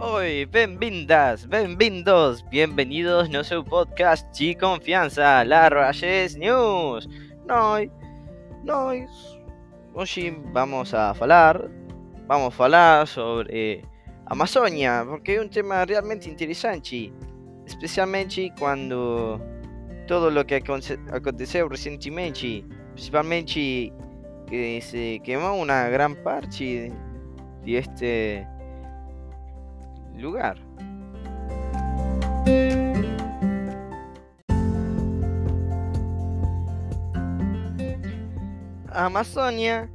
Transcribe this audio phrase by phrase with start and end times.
[0.00, 7.08] Oi, bem-vindas, bem-vindos, bienvenidos no seu podcast de confiança, Larrages News.
[7.48, 7.90] Nós,
[8.64, 9.10] nós,
[9.92, 11.68] hoje vamos a falar,
[12.28, 13.84] vamos a falar sobre
[14.26, 17.12] Amazônia, porque é um tema realmente interessante,
[17.66, 19.40] especialmente quando
[20.06, 20.54] todo lo que
[21.10, 23.92] aconteceu recentemente, principalmente
[24.46, 26.92] que se quemó una gran parte
[27.64, 28.46] de este
[30.18, 30.56] lugar.
[38.90, 39.88] Amazonia,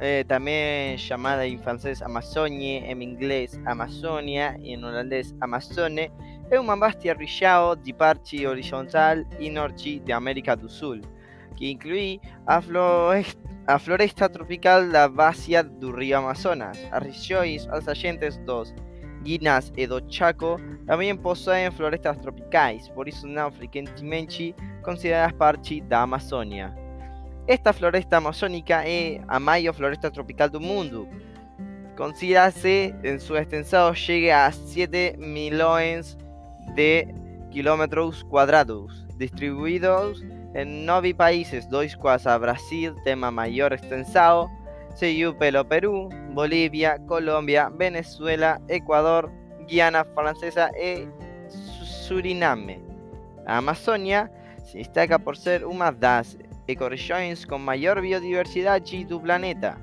[0.00, 6.10] eh, también llamada en francés Amazonie, en inglés Amazonia y en holandés Amazone,
[6.50, 11.02] es un vasta região de parte horizontal y norte de América do Sul,
[11.56, 12.60] que incluye a
[13.66, 16.78] a floresta tropical da bacia do río Amazonas.
[16.90, 18.74] As regiões adyacentes dos
[19.22, 26.02] Guinas e do Chaco também possuem florestas tropicais, por isso não frequentemente consideradas parte da
[26.02, 26.74] Amazônia.
[27.46, 31.08] Esta floresta amazônica é a maior floresta tropical do mundo.
[31.96, 36.16] Considera-se em sua extensão chega a 7 milhões
[36.74, 37.06] de
[37.50, 40.22] quilômetros quadrados, distribuídos
[40.54, 44.50] en nueve países, dos quais a Brasil tema mayor extensao,
[44.98, 49.30] seguiu pelo Perú, Bolivia, Colombia, Venezuela, Ecuador,
[49.68, 51.06] Guiana Francesa e
[51.48, 52.82] Suriname.
[53.46, 54.28] A Amazônia
[54.64, 59.78] se destaca por ser uma das ecorregiões com maior biodiversidade do planeta.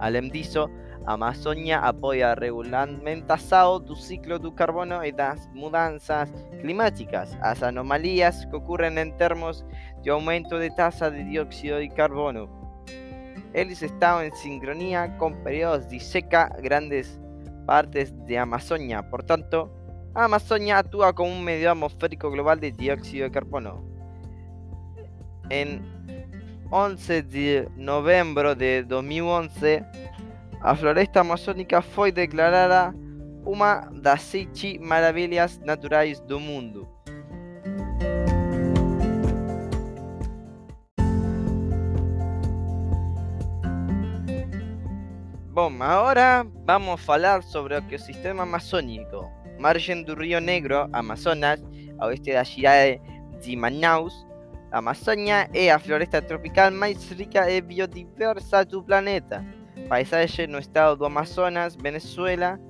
[0.00, 0.70] Além disso,
[1.04, 8.46] a Amazônia apoia a regulamentação do ciclo do carbono e das mudanças climáticas, as anomalias
[8.46, 9.62] que ocorrem em termos
[10.00, 12.63] de aumento de tasa de dióxido de carbono.
[13.54, 17.20] Eles estão em sincronia com períodos de seca grandes
[17.64, 19.00] partes de Amazônia.
[19.04, 19.70] Portanto,
[20.12, 23.88] a Amazônia actúa como um medio atmosférico global de dióxido de carbono.
[25.48, 25.80] Em
[26.72, 29.84] 11 de novembro de 2011,
[30.60, 32.92] a floresta amazônica foi declarada
[33.46, 36.88] uma das sete maravilhas naturais do mundo.
[45.64, 49.32] Bom, agora vamos falar sobre o ecosistema amazônico.
[49.58, 51.58] Margem do Rio Negro, Amazonas,
[51.98, 53.00] a oeste da cidade
[53.40, 54.26] de Manaus,
[54.70, 59.42] a Amazônia é a floresta tropical mais rica e biodiversa do planeta.
[59.88, 62.60] Paisaje no estado do Amazonas, Venezuela,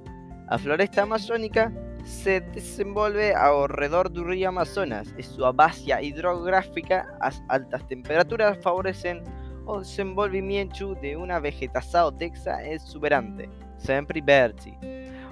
[0.46, 1.72] a floresta amazónica
[2.04, 9.20] se desenvolve ao redor do rio Amazonas e sua bacia hidrográfica, as altas temperaturas favorecem
[9.66, 13.48] o desenvolvimento de uma vegetação densa exuberante,
[13.78, 14.76] sempre verde.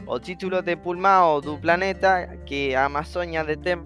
[0.07, 3.77] O título de pulmão do planeta que a Amazônia detém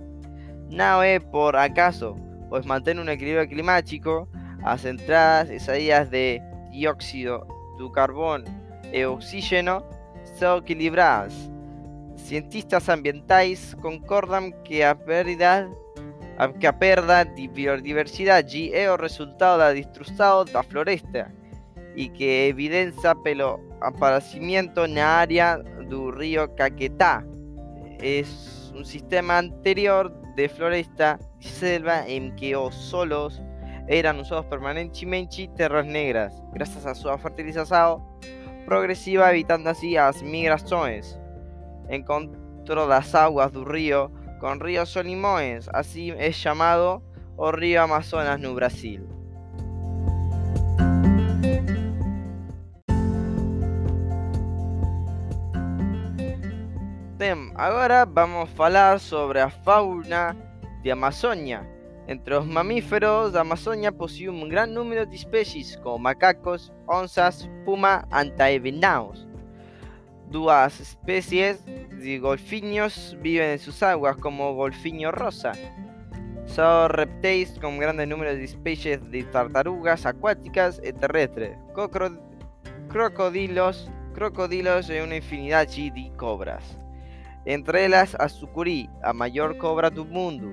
[0.70, 2.16] não é por acaso,
[2.48, 4.28] pois mantém um equilíbrio climático,
[4.62, 6.40] as entradas e saídas de
[6.70, 7.46] dióxido
[7.76, 8.44] do carbono
[8.92, 9.82] e oxígeno
[10.24, 11.34] são equilibradas.
[12.16, 15.70] Cientistas ambientais concordam que a perda
[16.58, 21.32] que a perda de biodiversidade é o resultado da destruição da floresta
[21.96, 25.56] e que evidencia pelo aparecimento na área
[25.88, 27.24] do rio Caquetá.
[28.00, 28.22] É
[28.74, 33.40] um sistema anterior de floresta de selva em que os solos
[33.88, 38.02] eran usados permanentemente terras negras, gracias a su fertilización
[38.66, 41.18] progresiva, evitando así as migrações.
[41.88, 47.02] Encontró las aguas del río con ríos Solimões, así es llamado
[47.36, 49.06] o río Amazonas no Brasil.
[57.58, 60.36] Ahora vamos a hablar sobre la fauna
[60.82, 61.66] de Amazonia.
[62.06, 68.06] Entre los mamíferos, la Amazonia posee un gran número de especies como macacos, onzas, puma,
[68.10, 69.26] antaevenaos.
[70.30, 75.52] Dos especies de golfiños viven en sus aguas como golfiño rosa.
[76.46, 81.56] Son reptiles con grandes números de especies de tartarugas acuáticas y terrestres,
[82.88, 86.76] crocodilos, crocodilos y una infinidad de cobras.
[87.44, 90.52] Entre ellas a sucuri, a mayor cobra del mundo.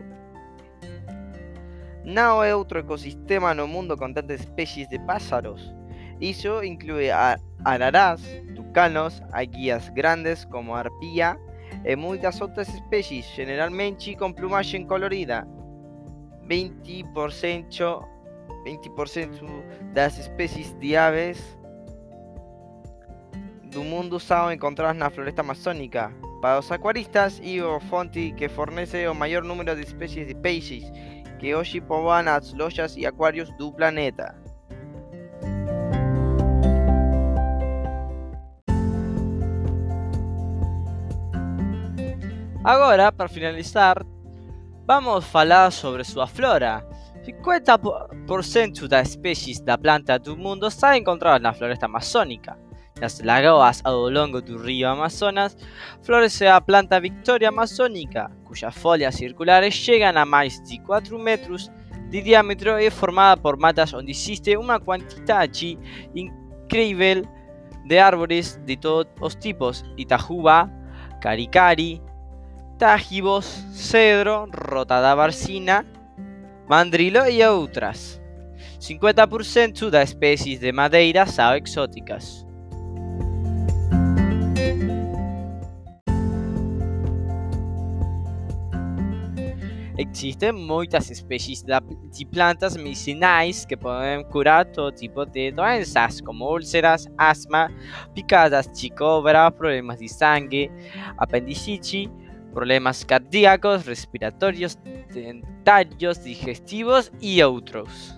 [2.04, 5.74] No es otro ecosistema el mundo con tantas especies de pájaros.
[6.20, 8.22] Eso incluye a ararás,
[8.74, 9.22] tucanos,
[9.52, 11.38] guías grandes como arpía
[11.86, 15.46] y muchas otras especies, generalmente con plumaje colorida.
[16.48, 18.08] 20%,
[18.66, 18.92] 20
[19.94, 21.60] las especies de aves
[23.66, 26.12] del mundo son encontradas en la floresta amazónica.
[26.42, 30.92] Para os acuaristas e o fonte que fornece o maior número de especies de peixes
[31.40, 34.43] que hoje povoam as lojas e aquários do planeta.
[42.63, 44.06] Agora, para finalizar,
[44.88, 46.88] vamos falar sobre sua flora.
[47.25, 52.57] 50% das especies da planta do mundo estão encontradas na floresta amazônica.
[53.01, 55.57] Nas lagoas ao longo do rio Amazonas,
[56.04, 61.69] floresce a planta Victoria amazônica, cujas folhas circulares chegam a mais de 4 metros
[62.10, 65.77] de diâmetro e é formada por matas onde existe uma quantidade
[66.15, 67.27] incrível
[67.86, 70.71] de árvores de todos os tipos: Itajuba,
[71.19, 72.01] Caricari,
[72.84, 75.86] Tajibos, Cedro, Rotada Barcina,
[76.68, 78.22] Mandrilo e outras.
[78.78, 82.46] 50% das espécies de madeira são exóticas.
[89.98, 97.08] Existem muitas espécies de plantas medicinais que podem curar todo tipo de doenças, como úlceras,
[97.18, 97.72] asma,
[98.14, 98.92] picadas de
[99.56, 100.70] problemas de sangue,
[101.18, 102.12] apendicite,
[102.54, 104.78] problemas cardíacos, respiratorios,
[105.14, 108.16] dentarios, digestivos y otros.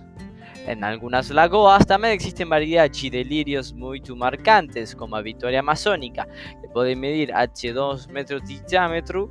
[0.66, 6.26] En algunas lagoas también existen variedades de lirios muy marcantes, como a Victoria amazónica,
[6.60, 9.30] que puede medir h 2 metros de diámetro,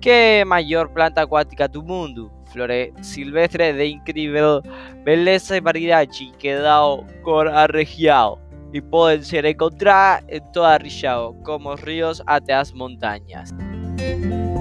[0.00, 2.30] que mayor planta acuática del mundo.
[2.52, 4.60] Flores silvestre de increíble
[5.04, 6.06] belleza y variedad
[6.38, 6.80] que da
[7.22, 8.38] cor a região
[8.72, 13.52] y pueden ser encontradas en toda la región, como ríos hasta las montañas.
[13.96, 14.55] Thank you.